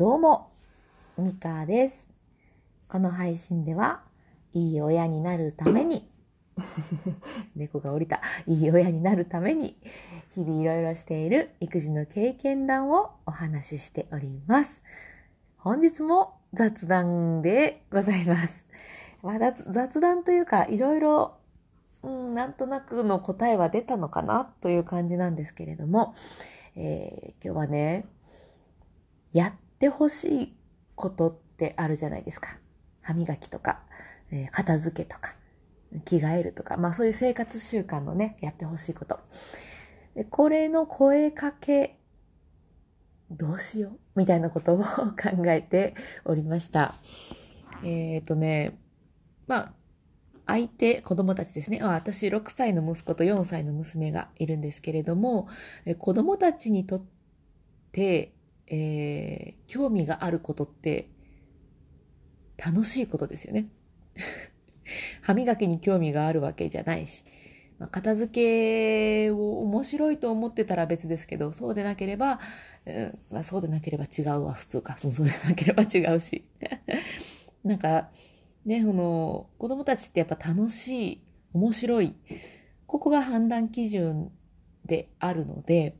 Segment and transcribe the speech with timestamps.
[0.00, 0.50] どうも、
[1.18, 2.08] ミカです。
[2.88, 4.00] この配信では、
[4.54, 6.10] いい親になるために、
[7.54, 9.76] 猫が降りた、いい親になるために、
[10.30, 14.80] 日々いろいろしている育児の経験談をお話ししております。
[15.58, 18.64] 本日も雑談でございます。
[19.22, 21.34] まあ、雑雑談というか、いろいろ、
[22.02, 26.14] うん、なんとなくの答えは出たのかなという感じなんですけれども、
[26.74, 28.06] えー今日はね、
[29.34, 30.56] やっってほしい
[30.94, 32.58] ことってあるじゃないですか。
[33.00, 33.80] 歯磨きとか、
[34.30, 35.34] えー片付けとか、
[36.04, 39.20] 着替えるとか、まあそういう生活習慣のね、やってほしいこと。
[40.28, 41.98] これの声かけ、
[43.30, 44.18] どうしよう？
[44.18, 44.84] みたいなことを考
[45.46, 45.94] えて
[46.26, 46.94] おりました。
[47.82, 48.78] えっ、とね、
[49.46, 49.72] まあ、
[50.46, 51.82] 相手、子供たちですね。
[51.82, 55.48] 私、6歳の息子と4歳の娘がいるんですけれども、
[55.98, 57.02] 子供たちにとっ
[57.92, 58.34] て、
[58.70, 61.10] えー興味があることって
[62.56, 63.68] 楽しいことですよね。
[65.22, 67.24] 歯磨きに興味があるわけじゃないし、
[67.78, 72.38] まあ、片付けを面白いと思ってたら別ですけど、そうでなければ、
[72.84, 74.98] うんまあ、そうでなければ違うわ、普通か。
[74.98, 76.44] そ うそうでなければ違うし。
[77.64, 78.10] なんか、
[78.66, 81.22] ね、その、子供たちってやっぱ楽しい、
[81.54, 82.14] 面白い。
[82.86, 84.30] ここが判断基準
[84.84, 85.96] であるので、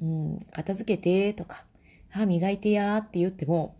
[0.00, 1.66] うん、片付けてとか、
[2.14, 3.76] 歯磨いてやーって言っても、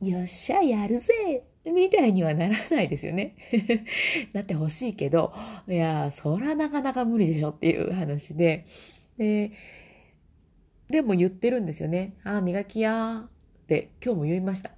[0.00, 3.34] よっしゃ、やるぜみたいにはならないですよね。
[4.32, 5.32] なってほしいけど、
[5.66, 8.66] いやー、そらなかなか無理でしょっていう話で、
[9.18, 9.50] で、
[10.88, 12.14] でも言ってるんですよね。
[12.22, 13.28] ああ、磨きやーっ
[13.66, 14.70] て今日も言いました。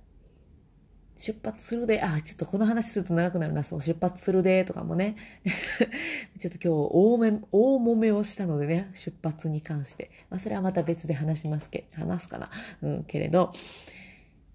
[1.19, 5.17] 出発するで、あ、ちょっとこの話すると長くなるな、そう、出発するで、とかもね。
[6.39, 10.11] ちょっと今日、大め、大揉めをしたのでね、出発に関して。
[10.31, 12.51] まあ、それはまた別で話しますけ、話すかな。
[12.83, 13.53] うん、けれど、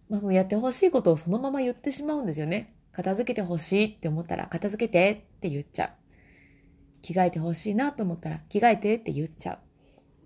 [0.09, 2.73] まあ、そのやってほしいことをそのまま言ってしまうんですよね。
[2.93, 5.91] 片付けてほしいって思ったら、片付けてって言っちゃう。
[7.01, 9.59] 着替えてほしいなと思ったら、着替えてって言っちゃ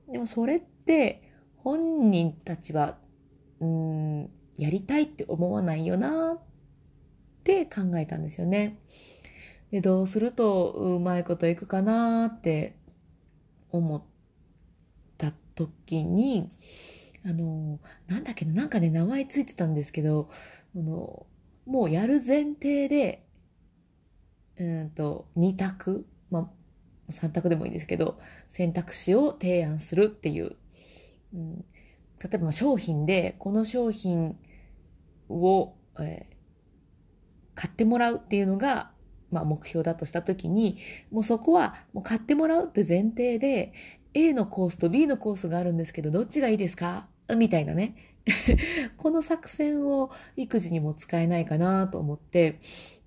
[0.08, 0.12] う。
[0.12, 1.24] でもそれって、
[1.58, 3.00] 本人たちは、
[3.60, 6.40] うーん、やりたいって思わないよなっ
[7.44, 8.80] て考えたんですよね。
[9.72, 12.76] で、どうするとうまいこといくかなって
[13.72, 14.04] 思っ
[15.18, 16.50] た時に、
[17.26, 20.30] あの、なんだっけな、なんかね、名前ついてたんですけど、
[20.76, 21.26] あの、
[21.66, 23.26] もうやる前提で、
[24.58, 26.52] うんと、二択、ま
[27.10, 28.20] あ、三択でもいいんですけど、
[28.50, 30.56] 選択肢を提案するっていう、
[31.34, 31.66] うん、
[32.24, 34.38] 例えば商品で、この商品
[35.30, 36.38] を、えー
[37.60, 38.92] 買ってもらうっていうのが、
[39.32, 40.78] まあ、目標だとしたときに、
[41.10, 43.74] もうそこはもう買ってもらうって前提で、
[44.14, 47.08] A のコースと B のコースがあるんですけど、どっちがいいですか？
[47.36, 47.96] みたいなね。
[48.98, 52.60] この作戦を育児にも使えないかなと思って、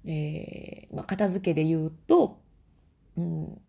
[0.04, 2.40] えーまあ、片付けで言うと、
[3.16, 3.60] うん、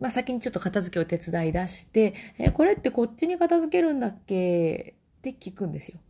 [0.00, 4.94] まあ、先にちょっと片付けを手伝い出して、え、これってこっちに片付けるんだっけ？
[5.18, 6.00] って聞くんですよ。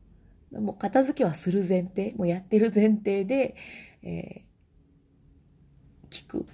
[0.61, 3.55] もう片付けはする前提、もうやってる前提で、
[4.03, 4.45] えー
[6.11, 6.47] 聞く。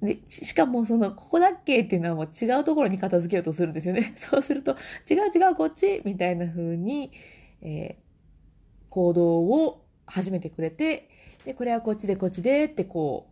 [0.00, 4.14] で、しかもその、ここだっけっていうのはもう違うところに片付けようとするんですよね。
[4.16, 4.76] そうすると、
[5.10, 7.12] 違う違うこっちみたいな風に、
[7.62, 8.08] えー
[8.90, 11.10] 行動を始めてくれて、
[11.44, 13.28] で、これはこっちでこっちでってこ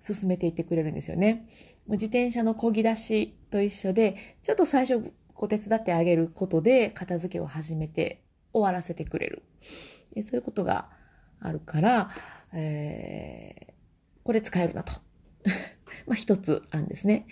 [0.00, 1.48] う、進めていってくれるんですよね。
[1.88, 9.42] 自転車の漕ぎ出しと一緒で、ちょっと最初、こう手伝ってあげることで、片付けを始めて、終わらせてくれる。
[10.22, 10.88] そういうことが
[11.40, 12.10] あるから、
[12.52, 13.76] えー
[14.26, 14.92] これ使えるなと。
[16.06, 17.28] まあ、一つ案ですね。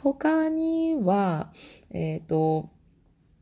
[0.00, 1.52] 他には、
[1.90, 2.68] えっ、と、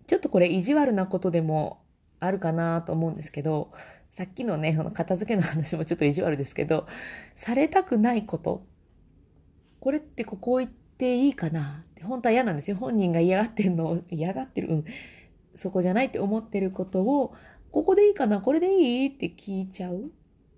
[0.06, 1.82] ちょっとこれ意地悪なことでも
[2.18, 3.72] あるかなと思うんですけど、
[4.10, 6.86] さっきのね、その片付けの話もちょっと意地悪ですけど、
[7.34, 8.66] されたくないこと。
[9.80, 11.84] これってここ行っていいかな？
[12.02, 12.76] 本当は嫌なんですよ。
[12.76, 14.84] 本人が嫌がってんのを、嫌がってる、うん。
[15.56, 17.34] そこじゃないって思ってることを、
[17.72, 18.40] ここでいいかな？
[18.40, 19.08] これでいい？
[19.08, 20.10] って聞いちゃう？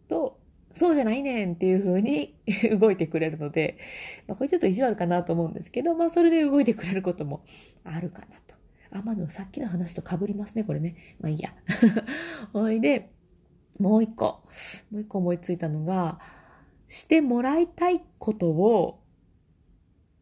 [0.09, 0.39] と、
[0.75, 2.35] そうじゃないねんっていう風に
[2.81, 3.79] 動いてくれるので、
[4.27, 7.45] まあ、これちょっと意地悪かなと思うんですけど、まあそれで動いてくれることも
[7.85, 8.55] あるかなと。
[8.91, 10.97] あ、まあでもさっきの話と被りますね、これね。
[11.21, 11.55] まあいいや。
[12.53, 13.11] ほいで、
[13.79, 14.43] もう一個、
[14.91, 16.21] もう一個思いついたのが、
[16.89, 19.02] してもらいたいことを、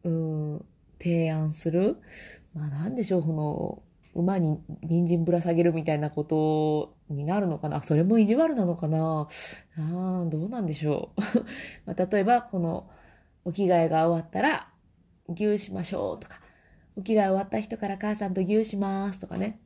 [0.03, 0.65] うん、
[0.99, 1.97] 提案する。
[2.53, 3.83] まあなんでしょう、この、
[4.13, 9.29] 馬に人参ぶら下げるみたいなことになるのかなそれも意地悪なのかな
[9.77, 11.21] あ、どうなんでしょう。
[11.87, 12.89] まあ、例えば、この、
[13.45, 14.69] お着替えが終わったら、
[15.29, 16.41] 牛しましょうとか、
[16.97, 19.59] お着替え終わった人から母さんと牛しますとかね。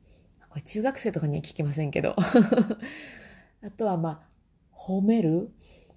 [0.48, 2.14] これ中学生とかには聞きませんけど。
[3.64, 4.28] あとはまあ、
[4.72, 5.50] 褒める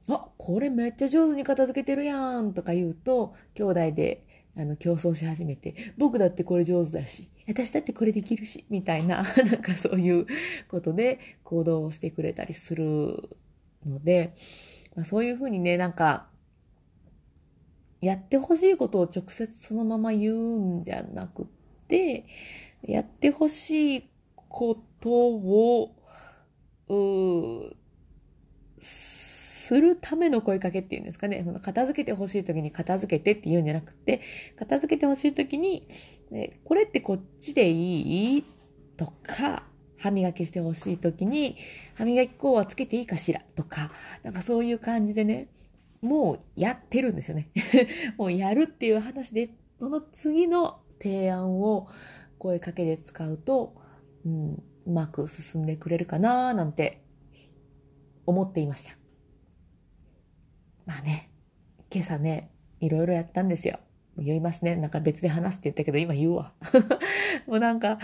[0.09, 4.25] あ、これめっちゃ上手に片付けてるやんとか言うと、兄弟で
[4.57, 10.25] あの競争し始めて、僕だってこれ上手だし、私だってこれできるし、みたいな、 なんかそういう
[10.67, 13.37] ことで行動をしてくれたりする
[13.85, 14.33] ので、
[14.95, 16.27] まあ、そういうふうにね、なんか、
[18.01, 21.47] やってほしいことを直接そのまま言うんじゃなく
[21.87, 22.25] て、
[22.83, 25.95] やってほしいことを、
[26.87, 27.75] うー
[29.69, 31.43] するための声かけっていうんですかね。
[31.45, 34.21] その片付けてほしい時に片付けてって言うんじゃなくて、
[34.55, 35.87] 片付けてほしい時に、
[36.31, 38.43] ね、これってこっちでいい
[38.97, 39.61] とか、
[39.99, 41.55] 歯磨きしてほしい時に、
[41.93, 43.91] 歯磨き粉はつけていいかしらとか、
[44.23, 45.49] なんかそういう感じでね、
[46.01, 47.51] もうやってるんですよね。
[48.17, 51.87] もうやるっていう話で、その次の提案を
[52.39, 53.75] 声かけで使うと、
[54.25, 57.03] うん、うまく進んでくれるかななんて
[58.25, 58.98] 思っていました。
[60.89, 61.29] まあね、
[61.93, 62.49] 今朝ね、
[62.79, 63.77] いろいろやったんですよ。
[64.17, 64.75] 言いますね。
[64.75, 66.51] なんか別で話すって言ったけど、今言うわ。
[67.45, 67.99] もうなんか、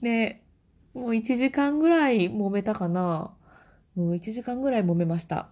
[0.00, 0.42] ね、
[0.94, 3.34] もう1時間ぐらい揉めたかな。
[3.94, 5.50] もう1時間ぐらい揉めました。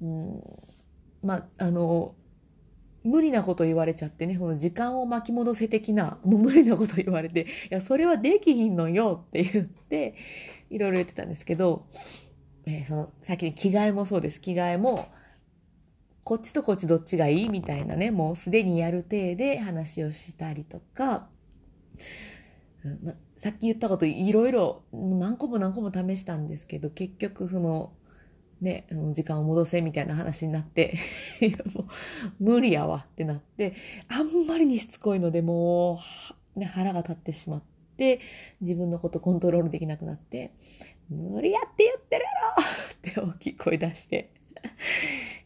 [0.00, 0.42] うん、
[1.22, 2.14] まあ、あの、
[3.02, 10.14] 無理なこと言われちゃってね、この時間を巻き戻せ的な、もう無理なこと言われて、いや、それはできひんのよって言って、
[10.70, 11.84] いろいろ言ってたんですけど、
[12.64, 14.40] えー、その、さっき着替えもそうです。
[14.40, 15.06] 着替えも、
[16.24, 21.28] こっちとこっちどっちがいいみたいなね、もうすでにやる体で話をしたりとか、
[22.82, 27.92] うんま、さっき言ったこといろいろ何個も何個も試したんですけど、結局その、
[28.62, 30.94] ね、その時間を戻せみたいな話になって
[31.76, 31.86] もう
[32.40, 33.74] 無理やわってなって、
[34.08, 36.00] あんまりにしつこいのでも
[36.56, 37.62] う、ね、腹が立ってしまっ
[37.98, 38.20] て、
[38.62, 40.54] 自分のことコントロールできなくなって、
[41.10, 42.30] 無理やって言ってるや
[43.20, 44.30] ろって大きい声出して。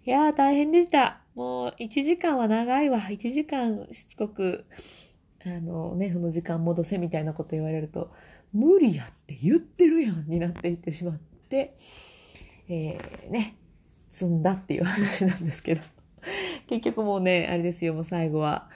[0.08, 1.20] いやー大変でした。
[1.34, 2.98] もう1時間は長いわ。
[2.98, 4.64] 1時間しつこく、
[5.44, 8.10] あのね、その時間戻せみたいなこと言われると、
[8.54, 11.76] 無理やって言ってるやんになっていってしまって、
[12.70, 13.58] えー、ね、
[14.08, 15.82] 積んだっていう話なんですけど。
[16.68, 18.70] 結局もうね、あれですよ、もう最後は、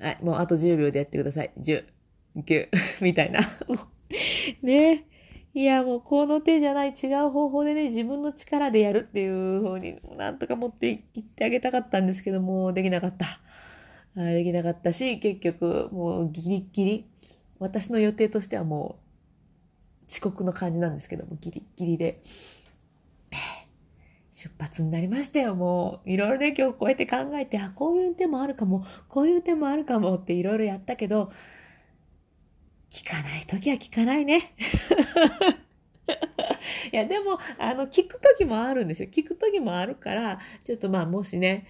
[0.00, 1.52] はい、もうあと10秒でやってください。
[1.56, 1.84] 10、
[2.38, 2.68] 9、
[3.00, 3.38] みたいな。
[4.60, 5.04] ね
[5.54, 13.26] いや、もうこの手じゃない違う方法でね、自分の力でやるっていう風になんとか持っていってあげたかったんですけども、できなかった。
[14.16, 17.06] あできなかったし、結局もうギリギリ、
[17.60, 18.98] 私の予定としてはも
[20.02, 22.22] う遅刻の感じなんですけども、ギリギリで、
[24.32, 25.54] 出発になりましたよ。
[25.54, 31.30] もう、いろいろね、今日こうやって考えて、あ、こういう手もあるかも、こういう手もあるかもっていろいろやったけど、
[32.94, 34.54] 聞かないときは聞かないね。
[36.92, 39.08] いや、でも、あの、聞くときもあるんですよ。
[39.10, 41.66] 聞くときもあるから、ちょっとまあ、もしね、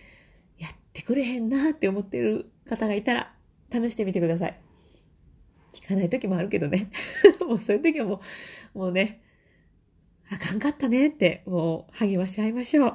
[0.58, 3.34] やってくれへんなって思ってる方がいたら、
[3.72, 4.60] 試してみてください。
[5.72, 6.90] 聞かないときもあるけどね。
[7.40, 8.20] もうそういうときはも
[8.74, 9.22] う、もうね、
[10.30, 12.94] あかんかったねって、もう励まし合いましょう。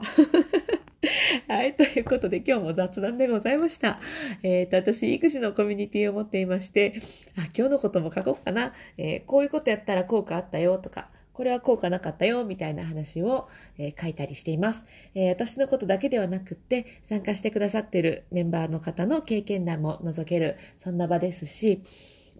[1.49, 1.75] はい。
[1.75, 3.99] ということで今日も雑談でございました。
[4.43, 7.01] えっ、ー、と、私、育児のコミュニティを持っていまして、
[7.39, 8.73] あ、今日のことも書こうかな。
[8.99, 14.83] えー、こういうことやったら効果あったよとか、これは効果なかったよ、みたいな話を、えー、書いたりしています、
[15.15, 21.81] えー、私のことだけではなくって、参加してくださってるメンバーの方の経験談も覗ける、そんな場ですし、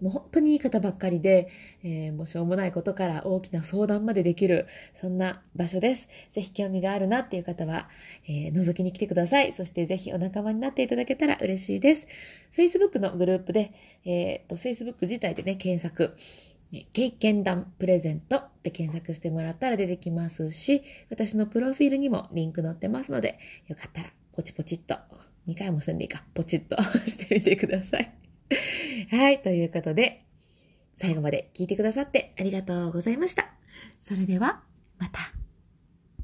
[0.00, 1.48] もう本当にいい方ばっかりで、
[1.82, 4.66] えー、もうしょうもないことから大きな相談までできる、
[5.00, 6.08] そんな場所です。
[6.32, 7.88] ぜひ興味があるなっていう方は、
[8.26, 9.52] えー、覗きに来てください。
[9.52, 12.06] そしてぜひお仲間になっていただけたら嬉しいです。
[12.56, 13.72] Facebook のグループで、
[14.04, 16.16] えっ、と、Facebook 自体でね、検索、
[16.92, 24.96] 経験談プレゼントって検索してもらったら出てきますし、私のプロフィールにもリンク載ってますので、よかったらポチポチっと、
[25.48, 28.29] 2回も済んでいいか、ポチッと してみてください。
[29.10, 30.24] はい、ということで、
[30.96, 33.52] 最後まで聞いてくださってありがとうございました。
[34.02, 34.62] それでは、
[34.98, 35.39] また。